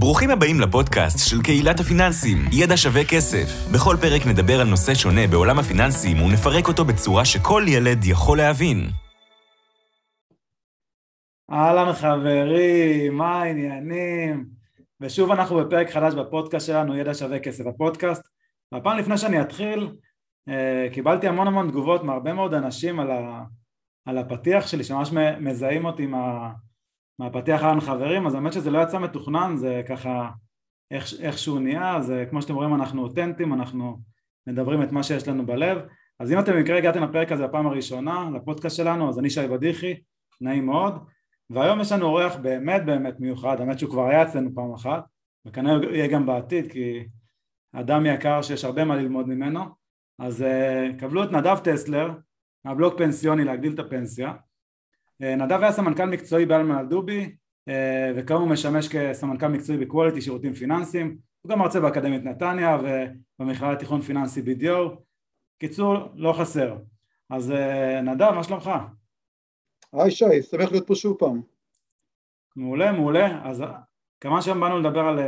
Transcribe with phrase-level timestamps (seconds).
[0.00, 3.46] ברוכים הבאים לפודקאסט של קהילת הפיננסים, ידע שווה כסף.
[3.74, 8.78] בכל פרק נדבר על נושא שונה בעולם הפיננסים ונפרק אותו בצורה שכל ילד יכול להבין.
[11.50, 14.46] אהלן חברים, מה העניינים?
[15.00, 18.22] ושוב אנחנו בפרק חדש בפודקאסט שלנו, ידע שווה כסף הפודקאסט.
[18.72, 19.88] והפעם לפני שאני אתחיל,
[20.48, 23.44] אה, קיבלתי המון המון תגובות מהרבה מאוד אנשים על, ה,
[24.06, 25.10] הפתיח שלי, שממש
[25.40, 26.50] מזהים אותי מה,
[27.18, 30.30] מהפתיח אהלן חברים, אז האמת שזה לא יצא מתוכנן, זה ככה
[30.90, 33.98] איך, איכשהו נהיה, זה כמו שאתם רואים אנחנו אותנטיים, אנחנו
[34.46, 35.78] מדברים את מה שיש לנו בלב.
[36.20, 39.94] אז אם אתם במקרה הגעתם לפרק הזה בפעם הראשונה, לפודקאסט שלנו, אז אני שי בדיחי,
[40.40, 40.94] נעים מאוד.
[41.50, 45.04] והיום יש לנו אורח באמת באמת מיוחד, האמת שהוא כבר היה אצלנו פעם אחת,
[45.46, 47.04] וכנראה יהיה גם בעתיד, כי
[47.72, 49.60] אדם יקר שיש הרבה מה ללמוד ממנו.
[50.18, 52.10] אז uh, קבלו את נדב טסלר,
[52.64, 54.32] מהבלוג פנסיוני להגדיל את הפנסיה.
[55.22, 57.36] Uh, נדב היה סמנכ"ל מקצועי באלמן אלדובי,
[57.68, 57.72] uh,
[58.16, 61.18] וכיום הוא משמש כסמנכ"ל מקצועי בקווליטי שירותים פיננסיים.
[61.42, 62.78] הוא גם מרצה באקדמית נתניה
[63.40, 65.04] ובמכללה לתיכון פיננסי בדיור.
[65.58, 66.76] קיצור, לא חסר.
[67.30, 68.70] אז uh, נדב, מה שלומך?
[69.92, 71.42] היי שי, שמח להיות פה שוב פעם.
[72.56, 73.48] מעולה, מעולה.
[73.48, 73.64] אז
[74.20, 75.18] כמה שהם באנו לדבר על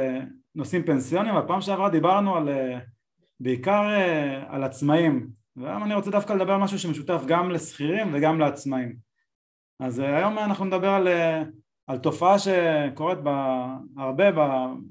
[0.54, 2.48] נושאים פנסיוניים, הפעם שעברה דיברנו על,
[3.40, 3.82] בעיקר
[4.48, 9.09] על עצמאים, והיום אני רוצה דווקא לדבר על משהו שמשותף גם לשכירים וגם לעצמאים.
[9.80, 11.08] אז היום אנחנו נדבר על,
[11.86, 13.18] על תופעה שקורית
[13.96, 14.24] הרבה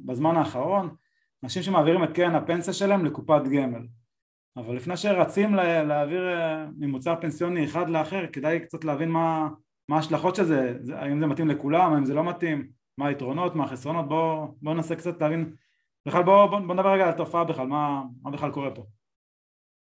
[0.05, 0.95] בזמן האחרון,
[1.43, 3.87] אנשים שמעבירים את קרן הפנסיה שלהם לקופת גמל.
[4.57, 6.23] אבל לפני שרצים להעביר
[6.77, 9.49] ממוצר פנסיוני אחד לאחר, כדאי קצת להבין מה,
[9.89, 13.63] מה ההשלכות של זה, האם זה מתאים לכולם, האם זה לא מתאים, מה היתרונות, מה
[13.63, 15.53] החסרונות, בואו בוא ננסה קצת להבין,
[16.05, 18.85] בכלל בואו בוא, בוא נדבר רגע על התופעה בכלל, מה, מה בכלל קורה פה.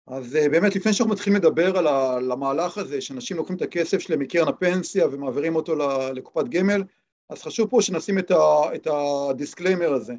[0.06, 4.48] אז באמת לפני שאנחנו מתחילים לדבר על המהלך הזה, שאנשים לוקחים את הכסף שלהם מקרן
[4.48, 5.76] הפנסיה ומעבירים אותו
[6.14, 6.82] לקופת גמל,
[7.28, 10.14] אז חשוב פה שנשים את, ה, את ה disclaimer הזה.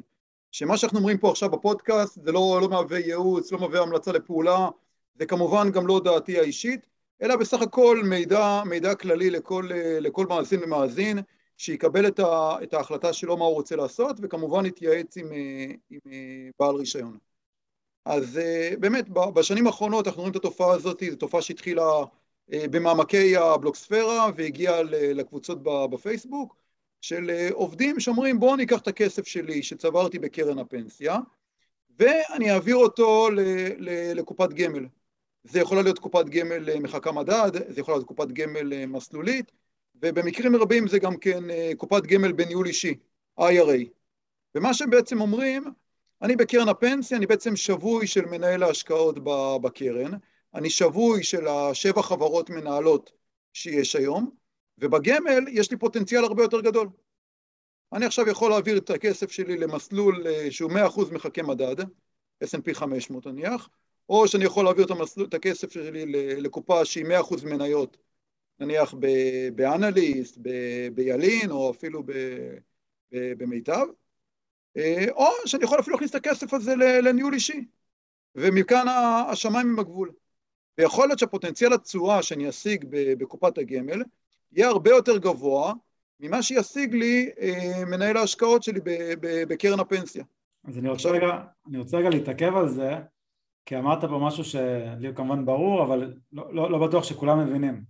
[0.52, 4.68] שמה שאנחנו אומרים פה עכשיו בפודקאסט זה לא, לא מהווה ייעוץ, לא מהווה המלצה לפעולה,
[5.14, 6.86] זה כמובן גם לא דעתי האישית,
[7.22, 9.68] אלא בסך הכל מידע, מידע כללי לכל,
[10.00, 11.18] לכל מאזין ומאזין,
[11.56, 15.26] שיקבל את, ה, את ההחלטה שלו מה הוא רוצה לעשות, וכמובן יתייעץ עם,
[15.90, 16.00] עם
[16.60, 17.18] בעל רישיון.
[18.04, 18.40] אז
[18.80, 22.04] באמת, בשנים האחרונות אנחנו רואים את התופעה הזאת, זו תופעה שהתחילה
[22.48, 26.56] במעמקי הבלוקספירה והגיעה לקבוצות בפייסבוק,
[27.00, 31.18] של עובדים שאומרים בואו ניקח את הכסף שלי שצברתי בקרן הפנסיה
[31.98, 33.28] ואני אעביר אותו
[34.14, 34.86] לקופת גמל.
[35.44, 39.52] זה יכולה להיות קופת גמל מחכה מדד, זה יכולה להיות קופת גמל מסלולית
[39.94, 41.44] ובמקרים רבים זה גם כן
[41.76, 42.94] קופת גמל בניהול אישי,
[43.40, 43.88] IRA.
[44.54, 45.64] ומה שהם בעצם אומרים,
[46.22, 49.18] אני בקרן הפנסיה, אני בעצם שבוי של מנהל ההשקעות
[49.62, 50.12] בקרן,
[50.54, 53.12] אני שבוי של השבע חברות מנהלות
[53.52, 54.30] שיש היום
[54.78, 56.88] ובגמל יש לי פוטנציאל הרבה יותר גדול.
[57.92, 61.80] אני עכשיו יכול להעביר את הכסף שלי למסלול שהוא 100% מחכה מדד,
[62.44, 63.68] S&P 500 נניח,
[64.08, 66.06] או שאני יכול להעביר את, המסלול, את הכסף שלי
[66.36, 67.96] לקופה שהיא 100% מניות,
[68.60, 68.94] נניח
[69.54, 70.38] באנליסט,
[70.94, 72.02] בילין, או אפילו
[73.12, 73.86] במיטב,
[75.10, 77.64] או שאני יכול אפילו להכניס את הכסף הזה לניהול אישי,
[78.34, 78.86] ומכאן
[79.28, 80.12] השמיים עם הגבול.
[80.78, 84.02] ויכול להיות שהפוטנציאל התשואה שאני אשיג בקופת הגמל
[84.52, 85.72] יהיה הרבה יותר גבוה
[86.20, 88.80] ממה שישיג לי אה, מנהל ההשקעות שלי
[89.48, 90.24] בקרן הפנסיה.
[90.64, 92.94] אז אני רוצה, רגע, אני רוצה רגע להתעכב על זה,
[93.66, 97.82] כי אמרת פה משהו שלי הוא כמובן ברור, אבל לא, לא, לא בטוח שכולם מבינים.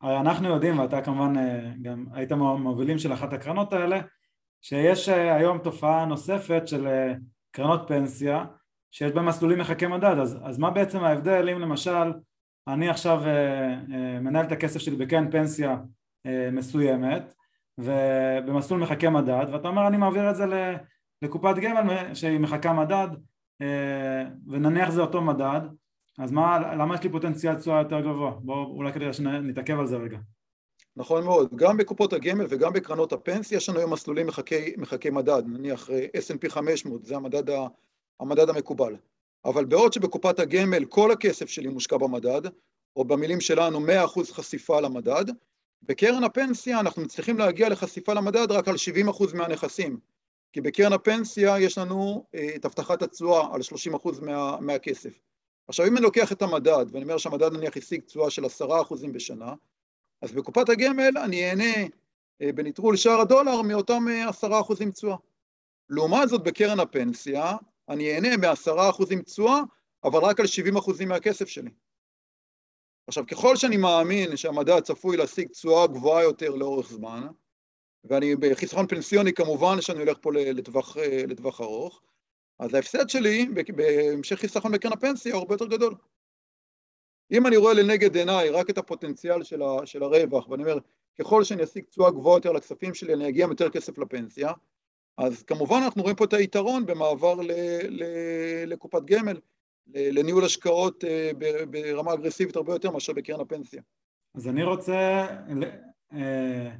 [0.00, 4.00] הרי אנחנו יודעים, ואתה כמובן אה, גם היית מהמובילים של אחת הקרנות האלה,
[4.62, 6.88] שיש אה, היום תופעה נוספת של
[7.50, 8.44] קרנות פנסיה,
[8.90, 12.12] שיש בהן מסלולים מחכי מדד, אז, אז מה בעצם ההבדל אם למשל
[12.68, 13.22] אני עכשיו
[14.20, 15.76] מנהל את הכסף שלי בקרן פנסיה
[16.52, 17.34] מסוימת
[17.78, 20.44] ובמסלול מחכה מדד ואתה אומר אני מעביר את זה
[21.22, 23.08] לקופת גמל שהיא מחכה מדד
[24.46, 25.60] ונניח זה אותו מדד
[26.18, 28.30] אז מה, למה יש לי פוטנציאל תשואה יותר גבוה?
[28.30, 30.18] בואו אולי כדי שנתעכב על זה רגע.
[30.96, 35.42] נכון מאוד, גם בקופות הגמל וגם בקרנות הפנסיה יש לנו היום מסלולים מחכי, מחכי מדד,
[35.46, 37.56] נניח S&P 500, זה המדד,
[38.20, 38.96] המדד המקובל.
[39.44, 42.40] אבל בעוד שבקופת הגמל כל הכסף שלי מושקע במדד,
[42.96, 45.24] או במילים שלנו 100% חשיפה למדד,
[45.82, 48.74] בקרן הפנסיה אנחנו מצליחים להגיע לחשיפה למדד רק על
[49.10, 49.98] 70% מהנכסים,
[50.52, 52.26] כי בקרן הפנסיה יש לנו
[52.56, 53.60] את הבטחת התשואה על
[53.94, 55.18] 30% מה, מהכסף.
[55.68, 58.48] עכשיו אם אני לוקח את המדד, ואני אומר שהמדד נניח השיג תשואה של 10%
[59.12, 59.54] בשנה,
[60.26, 61.88] אז בקופת הגמל אני אהנה
[62.40, 64.06] בנטרול שער הדולר מאותם
[64.42, 64.44] 10%
[64.94, 65.16] תשואה.
[65.90, 67.56] לעומת זאת בקרן הפנסיה
[67.88, 69.60] אני אהנה מעשרה אחוזים תשואה,
[70.04, 71.70] אבל רק על 70 אחוזים מהכסף שלי.
[73.06, 77.26] עכשיו, ככל שאני מאמין שהמדע צפוי להשיג תשואה גבוהה יותר לאורך זמן,
[78.04, 80.96] ואני בחיסכון פנסיוני כמובן שאני הולך פה לטווח,
[81.28, 82.02] לטווח ארוך,
[82.58, 85.94] אז ההפסד שלי בהמשך חיסכון בקרן הפנסיה הוא הרבה יותר גדול.
[87.30, 90.78] אם אני רואה לנגד עיניי רק את הפוטנציאל של, ה, של הרווח, ואני אומר,
[91.18, 94.52] ככל שאני אשיג תשואה גבוהה יותר לכספים שלי, אני אגיע עם יותר כסף לפנסיה,
[95.18, 97.50] אז כמובן אנחנו רואים פה את היתרון במעבר ל,
[97.88, 98.04] ל,
[98.66, 99.40] לקופת גמל,
[99.94, 101.30] לניהול השקעות אה,
[101.70, 103.82] ברמה אגרסיבית הרבה יותר מאשר בקרן הפנסיה.
[104.34, 105.26] אז אני רוצה
[106.12, 106.70] אה,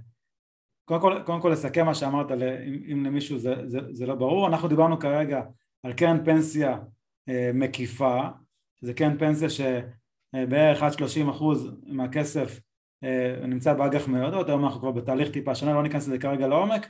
[0.84, 4.46] קודם כל, קודם כל לסכם מה שאמרת, אם, אם למישהו זה, זה, זה לא ברור,
[4.48, 5.43] אנחנו דיברנו כרגע
[5.82, 6.78] על קרן פנסיה
[7.28, 8.20] אה, מקיפה,
[8.81, 9.50] שזה קרן פנסיה
[10.36, 12.60] שבערך עד 30 אחוז מהכסף
[13.04, 16.88] אה, נמצא באג"ח מיועדות, היום אנחנו כבר בתהליך טיפה שונה, לא ניכנס לזה כרגע לעומק,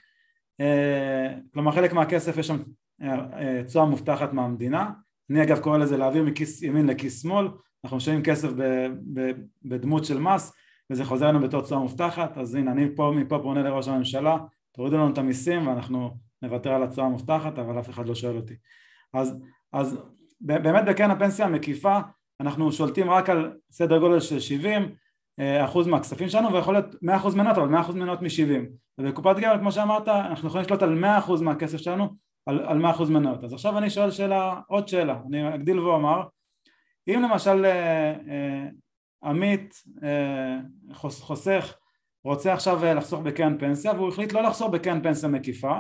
[0.60, 2.56] אה, כלומר חלק מהכסף יש שם
[3.02, 4.90] אה, תשואה אה, מובטחת מהמדינה,
[5.31, 7.48] אני אגב קורא לזה להעביר מכיס ימין לכיס שמאל,
[7.84, 9.31] אנחנו משלמים כסף ב, ב,
[9.64, 10.52] בדמות של מס
[10.90, 14.37] וזה חוזר לנו בתור תשואה מובטחת, אז הנה אני פה, מפה פונה לראש הממשלה,
[14.72, 16.10] תורידו לנו את המיסים ואנחנו
[16.43, 18.54] נוותר על התשואה המובטחת, אבל אף אחד לא שואל אותי.
[19.14, 19.37] אז,
[19.72, 19.98] אז
[20.40, 21.98] באמת בקרן הפנסיה המקיפה
[22.41, 24.94] אנחנו שולטים רק על סדר גודל של 70
[25.41, 28.67] אה, אחוז מהכספים שלנו ויכול להיות 100 אחוז מנות אבל 100 אחוז מנות מ-70
[28.99, 32.09] ובקופת גמל כמו שאמרת אנחנו יכולים לשלוט על 100 אחוז מהכסף שלנו
[32.47, 33.44] על, על 100 אחוז מנות.
[33.44, 35.21] אז עכשיו אני שואל שאלה עוד שאלה.
[35.29, 36.23] אני אגדיל ואומר
[37.09, 38.69] אם למשל אה, אה,
[39.25, 40.59] עמית אה,
[40.94, 41.75] חוסך
[42.25, 45.79] רוצה עכשיו אה, לחסוך בקרן פנסיה והוא החליט לא לחסוך בקרן פנסיה מקיפה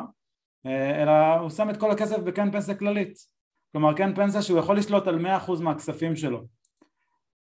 [0.66, 3.35] אה, אלא הוא שם את כל הכסף בקרן פנסיה כללית
[3.72, 6.42] כלומר קרן פנסיה שהוא יכול לשלוט על 100% מהכספים שלו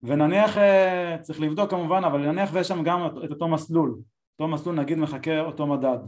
[0.03, 0.57] ונניח,
[1.21, 3.99] צריך לבדוק כמובן, אבל נניח ויש שם גם את אותו מסלול
[4.41, 5.99] אותו מסלול נגיד מחכה אותו מדד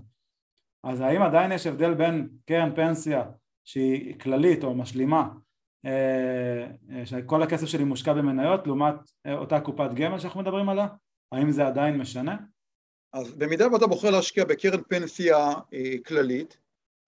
[0.85, 3.25] אז האם עדיין יש הבדל בין קרן פנסיה
[3.65, 5.29] שהיא כללית או משלימה
[5.87, 8.95] אה, אה, שכל הכסף שלי מושקע במניות לעומת
[9.27, 10.87] אה, אותה קופת גמל שאנחנו מדברים עליה?
[11.33, 12.37] האם זה עדיין משנה?
[13.13, 15.53] אז במידה ואתה בוחר להשקיע בקרן פנסיה
[16.07, 16.57] כללית,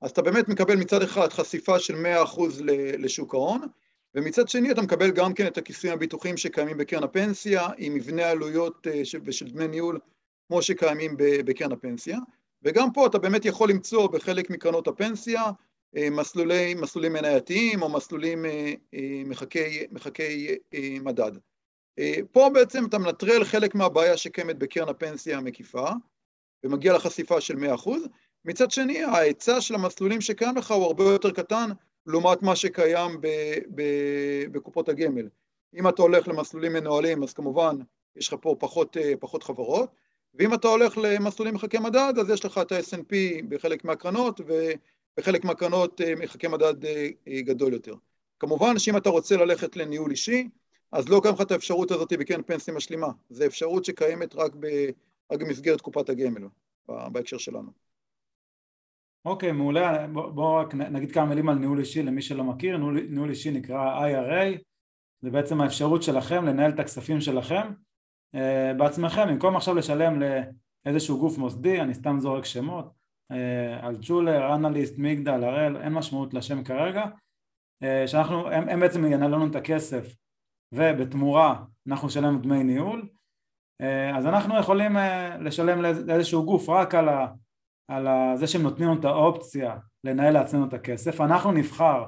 [0.04, 2.40] אז אתה באמת מקבל מצד אחד חשיפה של 100%
[2.98, 3.60] לשוק ההון,
[4.14, 8.86] ומצד שני אתה מקבל גם כן את הכיסויים הביטוחיים שקיימים בקרן הפנסיה, עם מבנה עלויות
[9.24, 9.98] ושל דמי ניהול
[10.48, 12.18] כמו שקיימים בקרן הפנסיה,
[12.62, 15.42] וגם פה אתה באמת יכול למצוא בחלק מקרנות הפנסיה
[15.96, 20.56] אה, מסלולי, מסלולים מנייתיים או מסלולים אה, אה, מחכי, מחכי
[21.00, 21.32] מדד.
[22.32, 25.88] פה בעצם אתה מנטרל חלק מהבעיה שקיימת בקרן הפנסיה המקיפה
[26.64, 27.88] ומגיע לחשיפה של 100%,
[28.44, 31.70] מצד שני ההיצע של המסלולים שקיים לך הוא הרבה יותר קטן
[32.06, 33.29] לעומת מה שקיים ב,
[33.75, 33.82] ב,
[34.52, 35.29] בקופות הגמל.
[35.75, 37.76] אם אתה הולך למסלולים מנוהלים אז כמובן
[38.17, 39.91] יש לך פה פחות, פחות חברות,
[40.35, 43.14] ואם אתה הולך למסלולים מחכי מדד אז יש לך את ה-S&P
[43.49, 44.70] בחלק מהקרנות ו...
[45.17, 47.94] בחלק מהקרנות אה, מחכה מדד אה, אה, גדול יותר.
[48.38, 50.49] כמובן שאם אתה רוצה ללכת לניהול אישי,
[50.93, 54.67] אז לא קיים לך את האפשרות הזאת בקרן פנסיה משלימה, זו אפשרות שקיימת רק, ב,
[55.32, 56.43] רק במסגרת קופת הגמל,
[56.88, 57.83] בהקשר שלנו.
[59.25, 60.06] אוקיי, okay, מעולה.
[60.06, 62.76] בואו בוא רק נגיד כמה מילים על ניהול אישי למי שלא מכיר.
[62.76, 64.59] ניהול, ניהול אישי נקרא IRA,
[65.21, 67.73] זה בעצם האפשרות שלכם לנהל את הכספים שלכם
[68.37, 68.38] uh,
[68.76, 70.23] בעצמכם, במקום עכשיו לשלם
[70.87, 76.35] לאיזשהו גוף מוסדי, אני סתם זורק שמות, אה, על ג'ולר, אנליסט, מגדל, הראל, אין משמעות
[76.35, 77.05] לשם כרגע,
[77.82, 80.17] אה, שאנחנו, הם, הם בעצם ינהלו לנו את הכסף
[80.73, 83.09] ובתמורה אנחנו נשלם דמי ניהול,
[83.81, 84.97] אה, אז אנחנו יכולים
[85.41, 87.26] לשלם לאיזשהו גוף רק על, ה,
[87.88, 92.04] על זה שהם נותנים לנו את האופציה לנהל לעצמנו את הכסף, אנחנו נבחר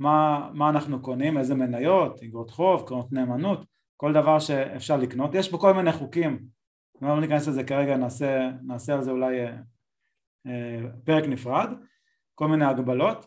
[0.00, 5.50] מה, מה אנחנו קונים, איזה מניות, אגרות חוב, קרנות נאמנות, כל דבר שאפשר לקנות, יש
[5.50, 6.44] פה כל מיני חוקים,
[7.02, 9.46] לא ניכנס לזה כרגע, נעשה, נעשה על זה אולי
[10.46, 11.68] אה, פרק נפרד,
[12.34, 13.26] כל מיני הגבלות,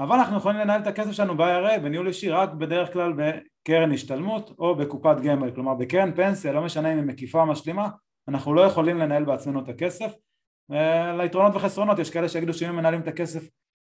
[0.00, 4.50] אבל אנחנו יכולים לנהל את הכסף שלנו ב-IRA בניהול אישי רק בדרך כלל בקרן השתלמות
[4.58, 7.88] או בקופת גמל, כלומר בקרן פנסיה, לא משנה אם היא מקיפה או משלימה,
[8.28, 10.12] אנחנו לא יכולים לנהל בעצמנו את הכסף.
[10.72, 13.48] אה, ליתרונות וחסרונות, יש כאלה שיגידו שאם הם מנהלים את הכסף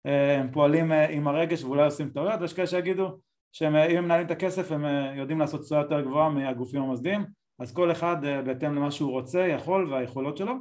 [0.06, 3.18] אה, הם פועלים עם הרגש ואולי עושים טעויות, ויש כאלה שיגידו
[3.52, 4.84] שאם הם מנהלים את הכסף הם
[5.16, 7.26] יודעים לעשות תשואה יותר גבוהה מהגופים המוסדיים,
[7.58, 10.54] אז כל אחד בהתאם למה שהוא רוצה, יכול והיכולות שלו.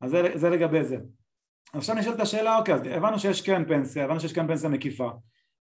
[0.00, 0.96] אז זה, זה לגבי זה.
[1.74, 5.10] עכשיו נשאלת השאלה, אוקיי, אז הבנו שיש קרן פנסיה, הבנו שיש קרן פנסיה מקיפה,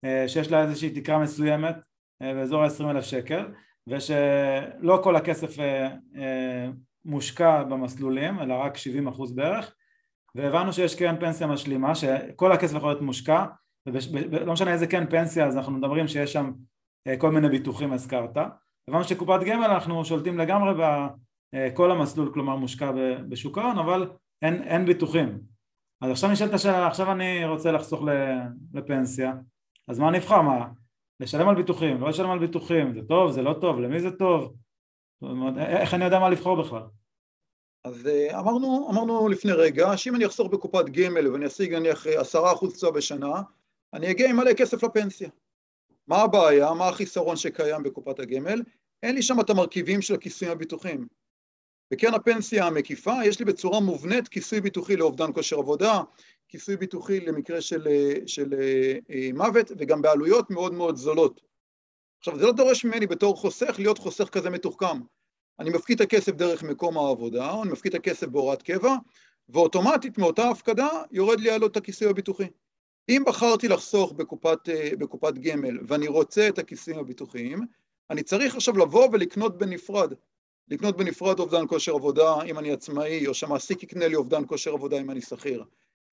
[0.04, 1.76] אה, שיש לה איזושהי תקרה מסוימת
[2.22, 3.46] אה, באזור ה-20 אלף שקל,
[3.86, 6.68] ושלא כל הכסף אה,
[7.06, 9.74] מושקע במסלולים, אלא רק 70 אחוז בערך,
[10.34, 13.44] והבנו שיש קרן פנסיה משלימה, שכל הכסף יכול להיות מושקע,
[13.86, 16.52] ולא משנה איזה קרן פנסיה, אז אנחנו מדברים שיש שם
[17.18, 18.36] כל מיני ביטוחים הזכרת,
[18.88, 20.84] הבנו שקופת גמל אנחנו שולטים לגמרי
[21.54, 22.92] בכל המסלול, כלומר מושקע
[23.28, 24.10] בשוק ההון, אבל
[24.42, 25.38] אין, אין ביטוחים.
[26.00, 28.02] אז עכשיו נשאלת השאלה, עכשיו אני רוצה לחסוך
[28.74, 29.32] לפנסיה,
[29.88, 30.42] אז מה נבחר?
[30.42, 30.66] מה?
[31.20, 34.54] לשלם על ביטוחים, לא לשלם על ביטוחים, זה טוב, זה לא טוב, למי זה טוב?
[35.58, 36.82] איך אני יודע מה לבחור בכלל?
[37.84, 42.52] אז אה, אמרנו, אמרנו לפני רגע, שאם אני אחסוך בקופת גמל ואני אשיג נניח עשרה
[42.52, 43.42] אחוז תשואה בשנה,
[43.92, 45.28] אני אגיע עם מלא כסף לפנסיה.
[46.06, 46.74] מה הבעיה?
[46.74, 48.62] מה החיסרון שקיים בקופת הגמל?
[49.02, 51.06] אין לי שם את המרכיבים של הכיסויים הביטוחיים.
[51.90, 56.02] בקרן הפנסיה המקיפה יש לי בצורה מובנית כיסוי ביטוחי לאובדן כושר עבודה,
[56.48, 57.88] כיסוי ביטוחי למקרה של,
[58.26, 58.54] של
[59.10, 61.40] אה, מוות וגם בעלויות מאוד מאוד זולות.
[62.28, 65.00] עכשיו זה לא דורש ממני בתור חוסך להיות חוסך כזה מתוחכם.
[65.58, 68.94] אני מפקיד את הכסף דרך מקום העבודה, או אני מפקיד את הכסף בהוראת קבע,
[69.48, 72.46] ואוטומטית מאותה הפקדה יורד לי עלות הכיסוי הביטוחי.
[73.08, 77.60] אם בחרתי לחסוך בקופת, אה, בקופת גמל ואני רוצה את הכיסויים הביטוחיים,
[78.10, 80.12] אני צריך עכשיו לבוא ולקנות בנפרד.
[80.68, 85.00] לקנות בנפרד אובדן כושר עבודה אם אני עצמאי, או שהמעסיק יקנה לי אובדן כושר עבודה
[85.00, 85.64] אם אני שכיר.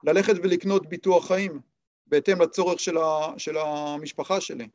[0.04, 1.60] ללכת ולקנות ביטוח חיים,
[2.08, 4.68] בהתאם לצורך של, ה, של המשפחה שלי.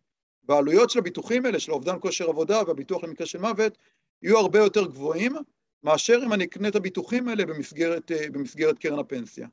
[0.48, 3.78] והעלויות של הביטוחים האלה, של אובדן כושר עבודה והביטוח למקרה של מוות,
[4.22, 5.32] יהיו הרבה יותר גבוהים
[5.82, 9.48] מאשר אם אני אקנה את הביטוחים האלה במסגרת, אה, במסגרת קרן הפנסיה.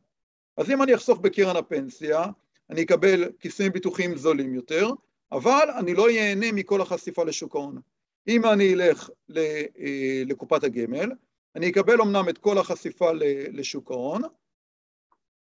[0.57, 2.25] אז אם אני אחסוך בקרן הפנסיה,
[2.69, 4.89] אני אקבל כיסויים ביטוחיים זולים יותר,
[5.31, 7.81] אבל אני לא ייהנה מכל החשיפה לשוק ההון.
[8.27, 11.11] אם אני אלך אה, לקופת הגמל,
[11.55, 13.11] אני אקבל אמנם את כל החשיפה
[13.51, 14.21] לשוק ההון,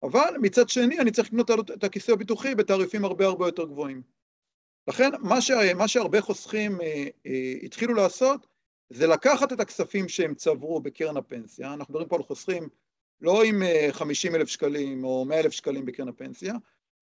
[0.02, 4.02] אבל מצד שני אני צריך לקנות את הכיסוי הביטוחי בתעריפים הרבה הרבה יותר גבוהים.
[4.88, 5.50] לכן מה, ש...
[5.50, 8.46] מה שהרבה חוסכים אה, אה, התחילו לעשות
[8.90, 12.68] זה לקחת את הכספים שהם צברו בקרן הפנסיה, אנחנו מדברים פה על חוסכים
[13.20, 16.54] לא עם 50 אלף שקלים או 100 אלף שקלים בקרן הפנסיה,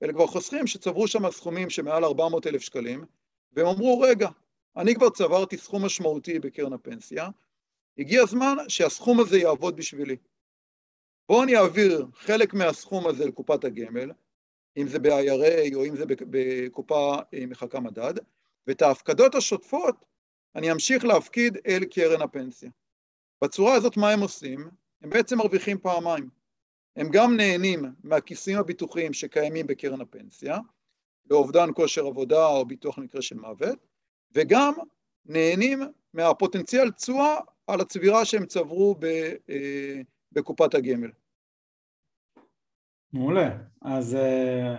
[0.02, 3.04] אלא כבר חוסכים שצברו שם סכומים שמעל 400 אלף שקלים,
[3.52, 4.28] והם אמרו, רגע,
[4.76, 7.28] אני כבר צברתי סכום משמעותי בקרן הפנסיה,
[7.99, 10.16] הגיע הזמן שהסכום הזה יעבוד בשבילי.
[11.28, 14.10] בואו אני אעביר חלק מהסכום הזה לקופת הגמל,
[14.76, 18.14] אם זה ב-IRA או אם זה בקופה אה, מחכה מדד,
[18.66, 20.04] ואת ההפקדות השוטפות
[20.54, 22.70] אני אמשיך להפקיד אל קרן הפנסיה.
[23.44, 24.70] בצורה הזאת מה הם עושים?
[25.02, 26.28] הם בעצם מרוויחים פעמיים.
[26.96, 30.58] הם גם נהנים מהכיסויים הביטוחיים שקיימים בקרן הפנסיה,
[31.30, 33.78] לאובדן כושר עבודה או ביטוח למקרה של מוות,
[34.32, 34.72] וגם
[35.26, 35.82] נהנים
[36.14, 38.96] מהפוטנציאל תשואה על הצבירה שהם צברו
[39.48, 40.00] אה,
[40.32, 41.10] בקופת הגמל.
[43.12, 43.50] מעולה.
[43.83, 44.76] אז אה,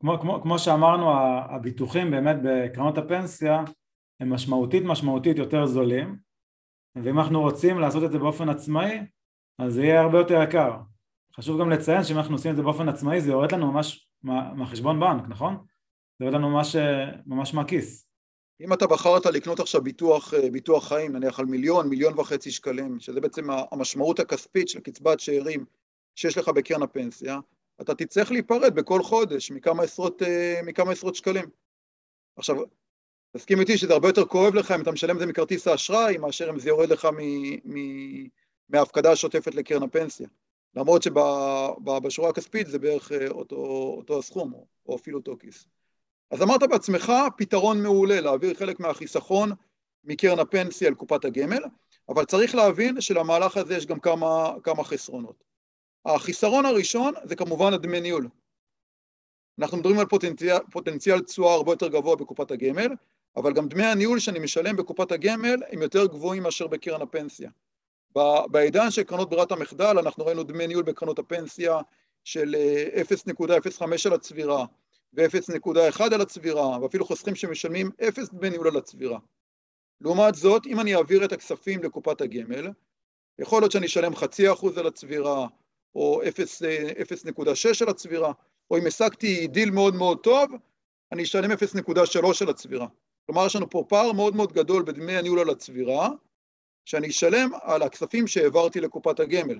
[0.00, 1.10] כמו, כמו, כמו שאמרנו,
[1.50, 3.64] הביטוחים באמת בקרנות הפנסיה
[4.20, 6.16] הם משמעותית משמעותית יותר זולים,
[6.96, 8.98] ואם אנחנו רוצים לעשות את זה באופן עצמאי,
[9.58, 10.76] אז זה יהיה הרבה יותר יקר.
[11.36, 15.00] חשוב גם לציין שאם אנחנו עושים את זה באופן עצמאי זה יורד לנו ממש מהחשבון
[15.00, 15.56] בנק, נכון?
[16.18, 16.76] זה יורד לנו ממש,
[17.26, 18.08] ממש מהכיס.
[18.60, 23.20] אם אתה בחרת לקנות עכשיו ביטוח, ביטוח חיים, נניח על מיליון, מיליון וחצי שקלים, שזה
[23.20, 25.64] בעצם המשמעות הכספית של קצבת שאירים
[26.14, 27.38] שיש לך בקרן הפנסיה,
[27.80, 30.22] אתה תצטרך להיפרד בכל חודש מכמה עשרות,
[30.64, 31.50] מכמה עשרות שקלים.
[32.36, 32.56] עכשיו,
[33.36, 36.50] תסכים איתי שזה הרבה יותר כואב לך אם אתה משלם את זה מכרטיס האשראי, מאשר
[36.50, 37.18] אם זה יורד לך מ,
[37.64, 37.78] מ,
[38.68, 40.28] מההפקדה השוטפת לקרן הפנסיה.
[40.76, 43.56] למרות שבשורה הכספית זה בערך אה, אותו,
[43.96, 44.52] אותו הסכום,
[44.86, 45.66] או אפילו אותו כיס.
[46.30, 49.52] אז אמרת בעצמך, פתרון מעולה להעביר חלק מהחיסכון
[50.04, 51.62] מקרן הפנסיה אל קופת הגמל,
[52.08, 55.44] אבל צריך להבין שלמהלך הזה יש גם כמה, כמה חסרונות.
[56.06, 58.28] החיסרון הראשון זה כמובן הדמי ניהול.
[59.58, 62.88] אנחנו מדברים על פוטנציאל, פוטנציאל תשואה הרבה יותר גבוה בקופת הגמל,
[63.36, 67.50] אבל גם דמי הניהול שאני משלם בקופת הגמל הם יותר גבוהים מאשר בקרן הפנסיה.
[68.50, 71.80] בעידן של קרנות ברירת המחדל, אנחנו ראינו דמי ניהול בקרנות הפנסיה
[72.24, 72.54] של
[73.28, 74.64] 0.05 אה, על הצבירה
[75.14, 79.18] ו-0.1 על הצבירה, ואפילו חוסכים שמשלמים 0 דמי ניהול על הצבירה.
[80.00, 82.68] לעומת זאת, אם אני אעביר את הכספים לקופת הגמל,
[83.38, 85.46] יכול להיות שאני אשלם חצי אחוז על הצבירה,
[85.94, 88.32] או 0.6 אה, על הצבירה,
[88.70, 90.50] או אם השגתי דיל מאוד מאוד טוב,
[91.12, 91.58] אני אשלם 0.3
[92.40, 92.86] על הצבירה.
[93.26, 96.08] כלומר, יש לנו פה פער מאוד מאוד גדול בדמי הניהול על הצבירה,
[96.84, 99.58] שאני אשלם על הכספים שהעברתי לקופת הגמל.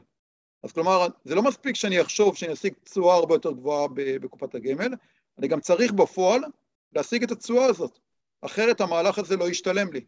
[0.63, 4.95] אז כלומר, זה לא מספיק שאני אחשוב שאני אשיג תשואה הרבה יותר גבוהה בקופת הגמל,
[5.39, 6.41] אני גם צריך בפועל
[6.93, 7.99] להשיג את התשואה הזאת,
[8.43, 10.01] אחרת המהלך הזה לא ישתלם לי.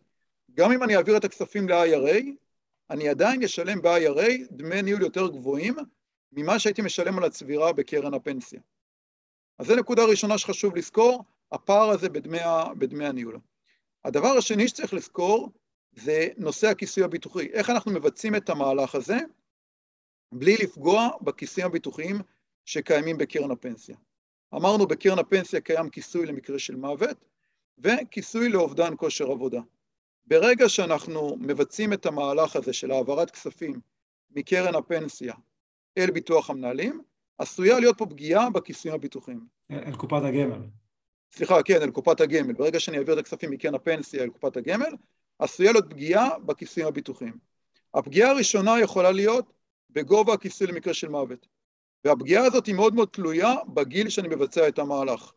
[0.54, 2.24] גם אם אני אעביר את הכספים ל-IRA,
[2.90, 5.76] אני עדיין אשלם ב-IRA דמי ניהול יותר גבוהים
[6.32, 8.60] ממה שהייתי משלם על הצבירה בקרן הפנסיה.
[9.58, 12.38] אז זו נקודה ראשונה שחשוב לזכור, הפער הזה בדמי,
[12.78, 13.38] בדמי הניהול.
[14.04, 15.50] הדבר השני שצריך לזכור
[15.92, 17.46] זה נושא הכיסוי הביטוחי.
[17.46, 19.16] איך אנחנו מבצעים את המהלך הזה
[20.32, 22.16] בלי לפגוע בכיסויים הביטוחיים
[22.64, 23.96] שקיימים בקרן הפנסיה.
[24.54, 27.24] אמרנו בקרן הפנסיה קיים כיסוי למקרה של מוות
[27.78, 29.60] וכיסוי לאובדן כושר עבודה.
[30.26, 33.80] ברגע שאנחנו מבצעים את המהלך הזה של העברת כספים
[34.30, 35.34] מקרן הפנסיה
[35.98, 37.02] אל ביטוח המנהלים,
[37.38, 39.40] עשויה להיות פה פגיעה בכיסויים הביטוחיים.
[39.70, 40.60] אל קופת הגמל.
[41.32, 42.52] סליחה, כן, אל קופת הגמל.
[42.52, 44.92] ברגע שאני אעביר את הכספים מקרן הפנסיה אל קופת הגמל,
[45.38, 47.38] עשויה להיות פגיעה בכיסויים הביטוחיים.
[47.94, 49.52] הפגיעה הראשונה יכולה להיות
[49.90, 51.46] בגובה הכיסוי למקרה של מוות.
[52.04, 55.32] והפגיעה הזאת היא מאוד מאוד תלויה בגיל שאני מבצע את המהלך.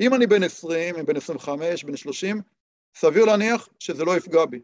[0.00, 2.40] אם אני בן 20, אם בן 25, בן 30,
[2.94, 4.60] סביר להניח שזה לא יפגע בי.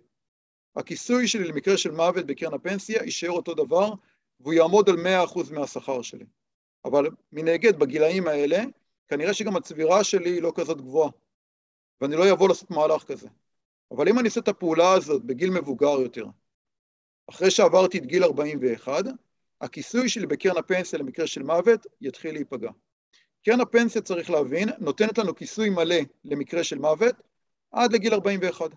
[0.77, 3.93] הכיסוי שלי למקרה של מוות בקרן הפנסיה יישאר אותו דבר,
[4.43, 6.25] והוא יעמוד על 100% מהשכר שלי.
[6.85, 8.63] אבל מנגד, בגילאים האלה,
[9.09, 11.11] כנראה שגם הצבירה שלי היא לא כזאת גבוהה,
[12.01, 13.29] ואני לא אבוא לעשות מהלך כזה.
[13.91, 16.27] אבל אם אני אעשה את הפעולה הזאת בגיל מבוגר יותר,
[17.31, 19.05] אחרי שעברתי את גיל 41,
[19.61, 22.71] הכיסוי שלי בקרן הפנסיה למקרה של מוות יתחיל להיפגע.
[23.45, 27.15] קרן הפנסיה, צריך להבין, נותנת לנו כיסוי מלא למקרה של מוות
[27.71, 28.71] עד לגיל 41.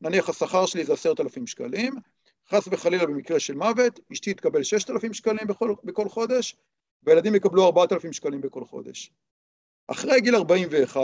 [0.00, 1.94] נניח השכר שלי זה עשרת אלפים שקלים,
[2.52, 6.56] חס וחלילה במקרה של מוות, אשתי תקבל ששת אלפים שקלים בכל, בכל חודש,
[7.02, 9.12] והילדים יקבלו ארבעת אלפים שקלים בכל חודש.
[9.88, 11.00] אחרי גיל 41,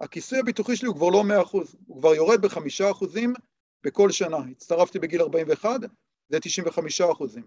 [0.00, 1.52] הכיסוי הביטוחי שלי הוא כבר לא 100%,
[1.86, 3.34] הוא כבר יורד בחמישה אחוזים
[3.82, 4.38] בכל שנה.
[4.50, 5.80] הצטרפתי בגיל 41,
[6.28, 7.46] זה 95 אחוזים.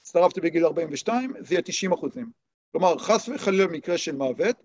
[0.00, 2.30] הצטרפתי בגיל 42, זה יהיה 90 אחוזים.
[2.72, 4.56] כלומר, חס וחלילה במקרה של מוות,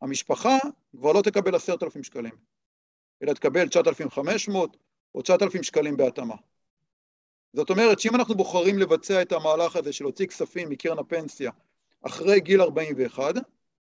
[0.00, 0.58] המשפחה
[0.96, 2.34] כבר לא תקבל עשרת אלפים שקלים,
[3.22, 4.76] אלא תקבל 9,500
[5.14, 6.34] או 9,000 שקלים בהתאמה.
[7.54, 11.50] זאת אומרת שאם אנחנו בוחרים לבצע את המהלך הזה של להוציא כספים מקרן הפנסיה
[12.02, 13.34] אחרי גיל 41,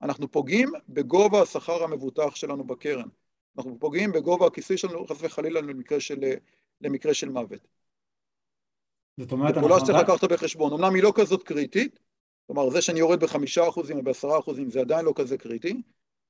[0.02, 3.08] אנחנו פוגעים בגובה השכר המבוטח שלנו בקרן.
[3.58, 6.20] אנחנו פוגעים בגובה הכיסוי שלנו, חס וחלילה, למקרה של,
[6.80, 7.68] למקרה של מוות.
[9.16, 9.68] זאת אומרת, אנחנו...
[9.68, 10.72] פעולה שצריך לקחת בחשבון.
[10.72, 12.00] אמנם היא לא כזאת קריטית,
[12.46, 15.82] כלומר, זה שאני יורד בחמישה אחוזים או בעשרה אחוזים זה עדיין לא כזה קריטי,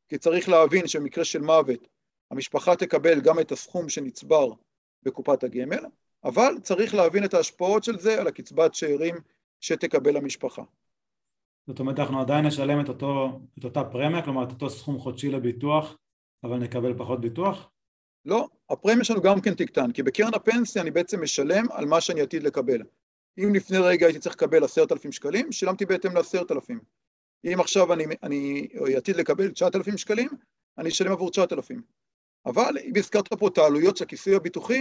[0.08, 1.88] כי צריך להבין שבמקרה של מוות,
[2.30, 4.52] המשפחה תקבל גם את הסכום שנצבר
[5.02, 5.84] בקופת הגמל,
[6.24, 9.14] אבל צריך להבין את ההשפעות של זה על הקצבת שאירים
[9.60, 10.62] שתקבל המשפחה.
[11.66, 15.30] זאת אומרת, אנחנו עדיין נשלם את, אותו, את אותה פרמיה, כלומר את אותו סכום חודשי
[15.30, 15.96] לביטוח,
[16.44, 17.70] אבל נקבל פחות ביטוח?
[18.24, 22.20] לא, הפרמיה שלנו גם כן תקטן, כי בקרן הפנסיה אני בעצם משלם על מה שאני
[22.20, 22.82] עתיד לקבל.
[23.38, 26.80] אם לפני רגע הייתי צריך לקבל עשרת אלפים שקלים, שילמתי בהתאם לעשרת אלפים.
[27.44, 30.28] אם עכשיו אני, אני עתיד לקבל תשעת אלפים שקלים,
[30.78, 31.82] אני אשלם עבור תשעת אלפים.
[32.46, 34.80] אבל אם הזכרת פה את העלויות של הכיסוי הביטוחי,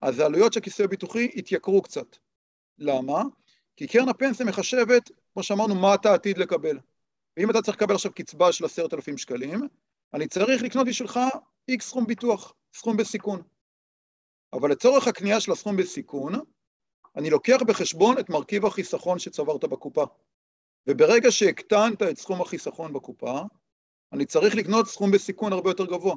[0.00, 2.16] אז העלויות של הכיסוי הביטוחי התייקרו קצת.
[2.78, 3.22] למה?
[3.76, 6.78] כי קרן הפנסיה מחשבת, כמו שאמרנו, מה אתה עתיד לקבל.
[7.36, 9.68] ואם אתה צריך לקבל עכשיו קצבה של עשרת אלפים שקלים,
[10.14, 11.20] אני צריך לקנות בשבילך
[11.68, 13.42] איקס סכום ביטוח, סכום בסיכון.
[14.52, 16.34] אבל לצורך הקנייה של הסכום בסיכון,
[17.16, 20.04] אני לוקח בחשבון את מרכיב החיסכון שצברת בקופה.
[20.86, 23.40] וברגע שהקטנת את סכום החיסכון בקופה,
[24.12, 26.14] אני צריך לקנות סכום בסיכון הרבה יותר גבוה.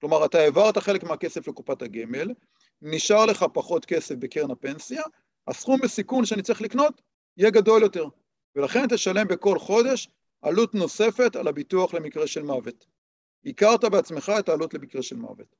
[0.00, 2.28] כלומר, אתה העברת חלק מהכסף לקופת הגמל,
[2.82, 5.02] נשאר לך פחות כסף בקרן הפנסיה,
[5.48, 7.02] הסכום בסיכון שאני צריך לקנות
[7.36, 8.04] יהיה גדול יותר,
[8.56, 10.08] ולכן תשלם בכל חודש
[10.42, 12.86] עלות נוספת על הביטוח למקרה של מוות.
[13.46, 15.56] הכרת בעצמך את העלות למקרה של מוות.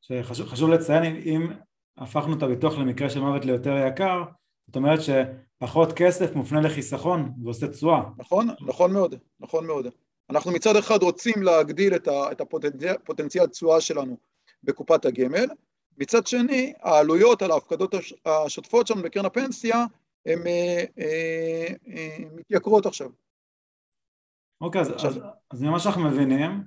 [0.00, 1.52] שחשוב, חשוב לציין, אם
[1.96, 4.22] הפכנו את הביטוח למקרה של מוות ליותר יקר,
[4.66, 8.02] זאת אומרת שפחות כסף מופנה לחיסכון ועושה תשואה.
[8.16, 9.86] נכון, נכון מאוד, נכון מאוד.
[10.30, 14.16] אנחנו מצד אחד רוצים להגדיל את הפוטנציאל תשואה שלנו
[14.64, 15.46] בקופת הגמל,
[15.98, 17.94] מצד שני העלויות על ההפקדות
[18.26, 19.84] השוטפות שלנו בקרן הפנסיה
[20.26, 23.10] הן אה, אה, אה, מתייקרות עכשיו.
[24.60, 26.64] אוקיי, אז, אז, אז ממה שאנחנו מבינים,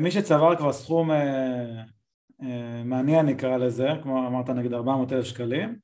[0.00, 1.10] מי שצבר כבר סכום
[2.84, 5.78] מעניין נקרא לזה, כמו אמרת נגיד 400 אלף שקלים,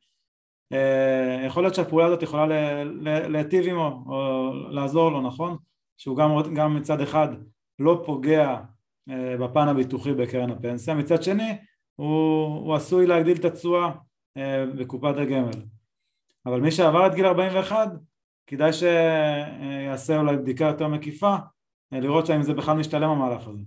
[1.47, 2.47] יכול להיות שהפעולה הזאת יכולה
[3.29, 5.57] להיטיב עמו או לעזור לו, נכון?
[5.97, 7.29] שהוא גם, גם מצד אחד
[7.79, 8.61] לא פוגע
[9.41, 11.59] בפן הביטוחי בקרן הפנסיה, מצד שני
[11.96, 13.90] הוא, הוא עשוי להגדיל את התשואה
[14.78, 15.62] בקופת הגמל.
[16.46, 17.88] אבל מי שעבר את גיל 41
[18.46, 21.35] כדאי שיעשה אולי בדיקה יותר מקיפה
[21.92, 23.62] לראות שהאם זה בכלל משתלם המהלך הזה.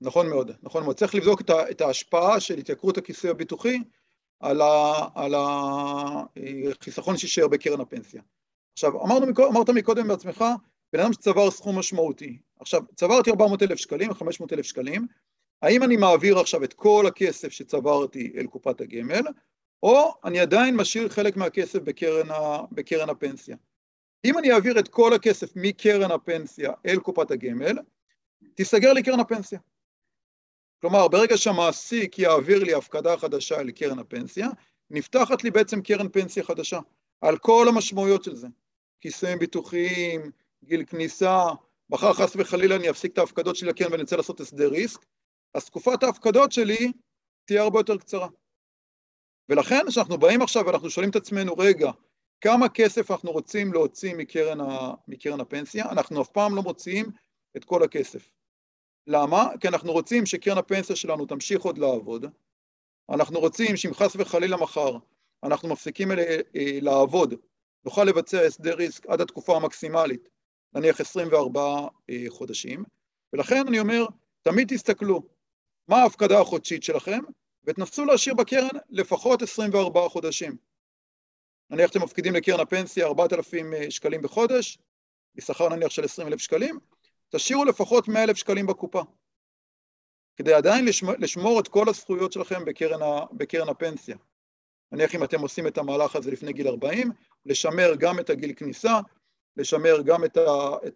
[0.00, 0.96] נכון מאוד, נכון מאוד.
[0.96, 3.78] צריך לבדוק את ההשפעה של התייקרות הכיסוי הביטוחי
[4.40, 8.22] על, ה, על החיסכון שישאר בקרן הפנסיה.
[8.72, 10.44] עכשיו, אמרנו, אמרת מקודם בעצמך,
[10.92, 12.38] בן אדם שצבר סכום משמעותי.
[12.60, 15.06] עכשיו, צברתי 400 אלף שקלים, 500 אלף שקלים,
[15.64, 19.22] האם אני מעביר עכשיו את כל הכסף שצברתי אל קופת הגמל,
[19.82, 23.56] או אני עדיין משאיר חלק מהכסף בקרן, ה, בקרן הפנסיה.
[24.24, 27.78] אם אני אעביר את כל הכסף מקרן הפנסיה אל קופת הגמל,
[28.54, 29.58] תיסגר לי קרן הפנסיה.
[30.80, 34.48] כלומר, ברגע שהמעסיק יעביר לי הפקדה חדשה אל קרן הפנסיה,
[34.90, 36.78] נפתחת לי בעצם קרן פנסיה חדשה,
[37.20, 38.48] על כל המשמעויות של זה.
[39.00, 40.30] כיסויים ביטוחיים,
[40.64, 41.44] גיל כניסה,
[41.90, 45.00] מחר חס וחלילה אני אפסיק את ההפקדות שלי לקרן ואני רוצה לעשות הסדר ריסק,
[45.54, 46.92] אז תקופת ההפקדות שלי
[47.44, 48.28] תהיה הרבה יותר קצרה.
[49.48, 51.90] ולכן כשאנחנו באים עכשיו ואנחנו שואלים את עצמנו, רגע,
[52.40, 55.90] כמה כסף אנחנו רוצים להוציא מקרן, ה, מקרן הפנסיה?
[55.90, 57.06] אנחנו אף פעם לא מוציאים
[57.56, 58.30] את כל הכסף.
[59.06, 59.48] למה?
[59.60, 62.26] כי אנחנו רוצים שקרן הפנסיה שלנו תמשיך עוד לעבוד,
[63.10, 64.98] אנחנו רוצים שאם חס וחלילה מחר
[65.42, 66.08] אנחנו מפסיקים
[66.82, 67.34] לעבוד,
[67.84, 70.28] נוכל לבצע הסדר ריסק עד התקופה המקסימלית,
[70.74, 71.88] נניח 24
[72.28, 72.84] חודשים,
[73.32, 74.06] ולכן אני אומר,
[74.42, 75.33] תמיד תסתכלו
[75.88, 77.20] מה ההפקדה החודשית שלכם,
[77.64, 80.56] ותנסו להשאיר בקרן לפחות 24 חודשים.
[81.70, 84.78] נניח שאתם מפקידים לקרן הפנסיה 4,000 שקלים בחודש,
[85.34, 86.78] בשכר נניח של 20,000 שקלים,
[87.30, 89.02] תשאירו לפחות 100,000 שקלים בקופה,
[90.36, 94.16] כדי עדיין לשמור, לשמור את כל הזכויות שלכם בקרן, ה, בקרן הפנסיה.
[94.92, 97.10] נניח אם אתם עושים את המהלך הזה לפני גיל 40,
[97.46, 99.00] לשמר גם את הגיל כניסה,
[99.56, 100.36] לשמר גם את,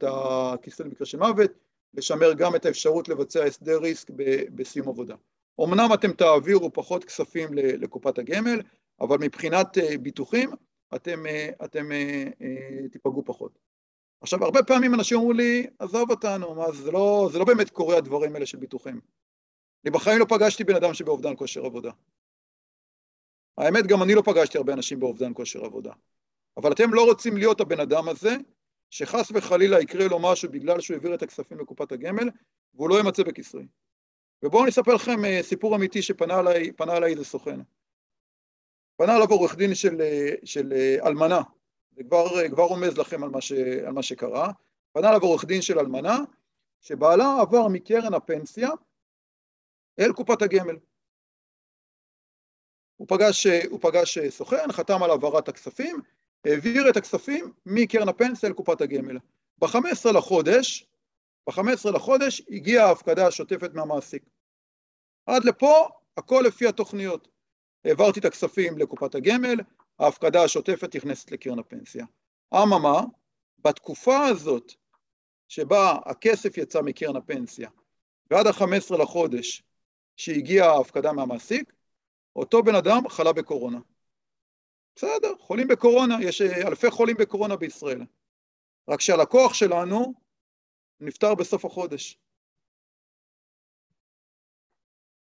[0.02, 1.50] ה, הכיסוי למקרה של מוות,
[1.94, 4.10] לשמר גם את האפשרות לבצע הסדר ריסק
[4.54, 5.14] בסיום עבודה.
[5.60, 8.60] אמנם אתם תעבירו פחות כספים לקופת הגמל,
[9.00, 10.50] אבל מבחינת אה, ביטוחים
[10.94, 12.24] אתם, אה, אתם אה,
[12.92, 13.58] תיפגעו פחות.
[14.20, 17.96] עכשיו, הרבה פעמים אנשים אמרו לי, עזוב אותנו, מה זה לא, זה לא באמת קורה
[17.96, 19.00] הדברים האלה של ביטוחים.
[19.84, 21.90] אני בחיים לא פגשתי בן אדם שבאובדן כושר עבודה.
[23.58, 25.92] האמת, גם אני לא פגשתי הרבה אנשים באובדן כושר עבודה.
[26.56, 28.36] אבל אתם לא רוצים להיות הבן אדם הזה,
[28.90, 32.28] שחס וחלילה יקרה לו משהו בגלל שהוא העביר את הכספים לקופת הגמל,
[32.74, 33.66] והוא לא ימצא בכיסוי.
[34.42, 37.60] ובואו אני אספר לכם אה, סיפור אמיתי שפנה אליי, פנה אליי איזה סוכן.
[38.96, 41.40] פנה אליו עורך דין של, אה, של אה, אלמנה,
[41.96, 43.52] זה כבר, כבר רומז לכם על מה, ש,
[43.86, 44.52] על מה שקרה.
[44.92, 46.18] פנה אליו עורך דין של אלמנה,
[46.80, 48.68] שבעלה עבר מקרן הפנסיה
[50.00, 50.76] אל קופת הגמל.
[52.96, 56.02] הוא פגש, הוא פגש סוכן, חתם על העברת הכספים,
[56.44, 59.18] העביר את הכספים מקרן הפנסיה לקופת הגמל.
[59.58, 60.86] ב-15 לחודש,
[61.46, 64.22] ב-15 לחודש הגיעה ההפקדה השוטפת מהמעסיק.
[65.26, 67.28] עד לפה הכל לפי התוכניות.
[67.84, 69.56] העברתי את הכספים לקופת הגמל,
[69.98, 72.06] ההפקדה השוטפת נכנסת לקרן הפנסיה.
[72.54, 73.00] אממה,
[73.58, 74.72] בתקופה הזאת
[75.48, 77.70] שבה הכסף יצא מקרן הפנסיה
[78.30, 79.62] ועד ה-15 לחודש
[80.16, 81.72] שהגיעה ההפקדה מהמעסיק,
[82.36, 83.78] אותו בן אדם חלה בקורונה.
[84.98, 88.00] בסדר, חולים בקורונה, יש אלפי חולים בקורונה בישראל.
[88.88, 90.14] רק שהלקוח שלנו
[91.00, 92.18] נפטר בסוף החודש.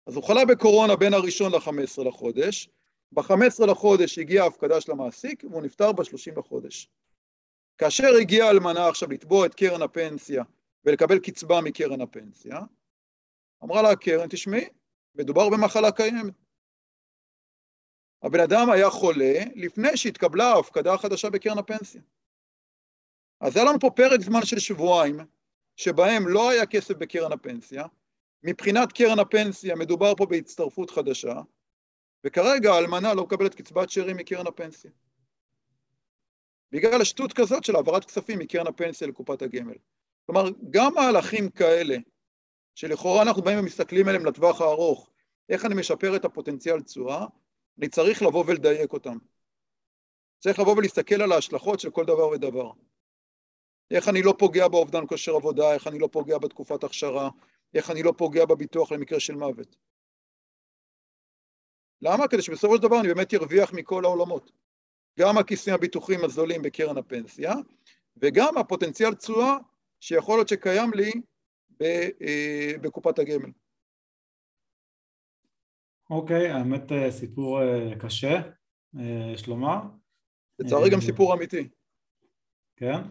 [0.08, 2.70] אז הוא חלה בקורונה בין הראשון ל-15 לחודש,
[3.12, 6.90] ב-15 לחודש הגיעה ההפקדה של המעסיק והוא נפטר ב-30 לחודש.
[7.78, 10.44] כאשר הגיעה אלמנה עכשיו לתבוע את קרן הפנסיה
[10.86, 12.60] ולקבל קצבה מקרן הפנסיה,
[13.64, 14.70] אמרה לה הקרן, תשמעי,
[15.16, 16.49] מדובר במחלה קיימת.
[18.24, 22.02] הבן אדם היה חולה לפני שהתקבלה ההפקדה החדשה בקרן הפנסיה.
[23.42, 25.20] אז היה לנו פה פרק זמן של שבועיים,
[25.76, 27.86] שבהם לא היה כסף בקרן הפנסיה,
[28.44, 31.42] מבחינת קרן הפנסיה מדובר פה בהצטרפות חדשה,
[32.24, 34.92] וכרגע האלמנה לא מקבלת קצבת שאירים מקרן הפנסיה.
[36.72, 39.76] בגלל השטות כזאת של העברת כספים מקרן הפנסיה לקופת הגמל.
[40.26, 41.96] כלומר, גם מהלכים כאלה,
[42.76, 45.10] שלכאורה אנחנו באים ומסתכלים עליהם לטווח הארוך,
[45.50, 47.26] איך אני משפר את הפוטנציאל תשואה,
[47.80, 49.18] אני צריך לבוא ולדייק אותם.
[50.40, 52.72] צריך לבוא ולהסתכל על ההשלכות של כל דבר ודבר.
[53.92, 57.30] איך אני לא פוגע באובדן כושר עבודה, איך אני לא פוגע בתקופת הכשרה,
[57.74, 59.76] איך אני לא פוגע בביטוח למקרה של מוות.
[62.02, 62.28] למה?
[62.28, 64.52] כדי שבסופו של דבר אני באמת ארוויח מכל העולמות.
[65.20, 67.54] גם הכיסים הביטוחים הזולים בקרן הפנסיה,
[68.18, 69.58] וגם הפוטנציאל תשואה
[70.00, 71.12] שיכול להיות שקיים לי
[71.82, 73.50] אה, בקופת הגמל.
[76.10, 78.42] אוקיי, האמת אה, סיפור אה, קשה,
[79.34, 79.78] יש לומר.
[80.60, 81.70] לצערי גם סיפור אמיתי.
[82.76, 83.02] כן.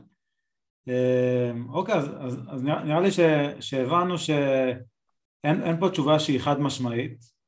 [1.68, 3.20] אוקיי, אז, אז, אז נראה, נראה לי ש,
[3.61, 7.38] שהבנו שאין פה תשובה שהיא חד משמעית,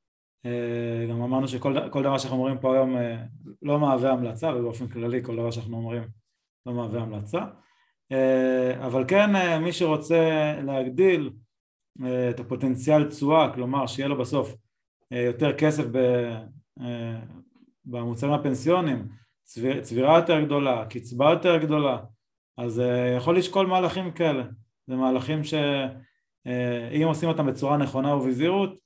[0.47, 3.23] אה, גם אמרנו שכל דבר שאנחנו אומרים פה היום אה,
[3.63, 6.03] לא מהווה המלצה ובאופן כללי כל דבר שאנחנו אומרים
[6.67, 7.45] לא מהווה המלצה
[8.13, 9.31] אה, אבל כן
[9.63, 11.31] מי שרוצה להגדיל
[12.31, 14.55] את הפוטנציאל תשואה כלומר שיהיה לו בסוף
[15.11, 15.85] יותר כסף
[17.85, 19.09] במוצרים הפנסיונים
[19.43, 21.99] צביר, צבירה יותר גדולה, קצבה יותר גדולה
[22.59, 22.83] אז
[23.17, 24.45] יכול לשקול מהלכים כאלה.
[24.87, 28.79] זה מהלכים שאם עושים אותם בצורה נכונה ובזהירות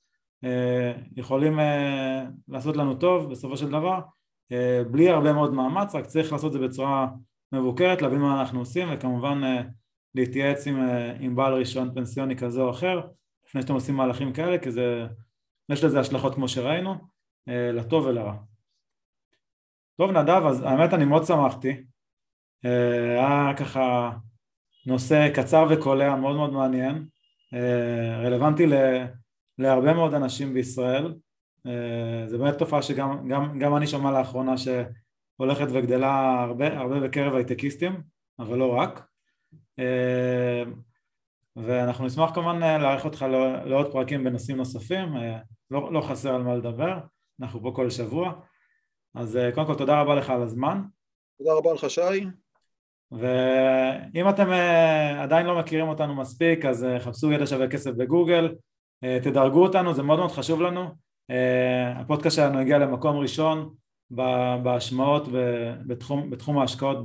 [0.43, 3.99] אה, יכולים אה, לעשות לנו טוב בסופו של דבר
[4.51, 7.07] אה, בלי הרבה מאוד מאמץ, רק צריך לעשות את זה בצורה
[7.51, 9.63] מבוקרת, להבין מה אנחנו עושים וכמובן
[10.15, 10.79] להתייעץ עם,
[11.19, 13.01] עם בעל רישיון פנסיוני כזה או אחר
[13.47, 15.07] לפני שאתם עושים מהלכים כאלה כי זה,
[15.69, 16.95] יש לזה השלכות כמו שראינו,
[17.47, 18.33] לטוב ולרע.
[19.97, 21.83] טוב נדב, אז האמת אני מאוד שמחתי,
[22.63, 24.11] היה ככה
[24.85, 27.05] נושא קצר וקולע מאוד מאוד מעניין,
[28.23, 28.73] רלוונטי ל...
[29.57, 31.13] להרבה מאוד אנשים בישראל,
[31.67, 37.35] אה, זה באמת תופעה שגם גם, גם אני שומע לאחרונה שהולכת וגדלה הרבה, הרבה בקרב
[37.35, 38.01] הייטקיסטים,
[38.39, 39.05] אבל לא רק.
[41.57, 43.25] אה, ואנחנו נשמח כמובן לארח אותך
[43.65, 45.37] לעוד פרקים בנושאים נוספים, אה,
[45.71, 46.97] לא, לא חסר על מה לדבר.
[47.41, 48.33] אנחנו פה כל שבוע.
[49.15, 50.81] אז uh, קודם כל תודה רבה לך על הזמן.
[51.37, 52.25] תודה רבה לך שי.
[53.11, 54.49] ואם אתם
[55.19, 58.55] עדיין לא מכירים אותנו מספיק, אז חפשו ידע שווה כסף בגוגל,
[59.23, 60.89] תדרגו אותנו, זה מאוד מאוד חשוב לנו.
[61.95, 63.73] הפודקאסט שלנו הגיע למקום ראשון
[64.63, 65.27] בהשמעות
[65.87, 66.97] בתחום, בתחום ההשקעות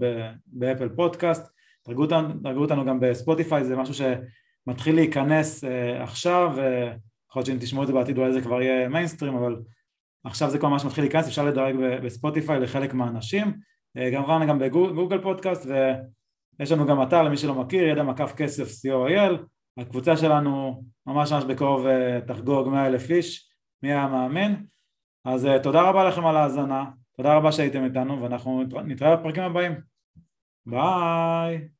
[0.47, 1.60] ב Apple Podcast.
[1.89, 5.69] דרגו אותנו, דרגו אותנו גם בספוטיפיי, זה משהו שמתחיל להיכנס אה,
[6.03, 6.55] עכשיו,
[7.31, 9.57] יכול להיות שאם תשמעו את זה בעתיד אולי זה כבר יהיה מיינסטרים, אבל
[10.25, 13.53] עכשיו זה כבר ממש מתחיל להיכנס, אפשר לדרג בספוטיפיי לחלק מהאנשים,
[13.97, 15.67] אה, גם כמובן גם בגוגל פודקאסט
[16.59, 19.39] ויש לנו גם אתר למי שלא מכיר, ידע מקף כסף co.il,
[19.79, 23.51] הקבוצה שלנו ממש ממש בקרוב אה, תחגוג 100 אלף איש,
[23.83, 24.67] מי היה מאמין,
[25.25, 26.85] אז אה, תודה רבה לכם על ההאזנה,
[27.17, 29.73] תודה רבה שהייתם איתנו ואנחנו נתראה בפרקים הבאים,
[30.67, 31.71] Bye.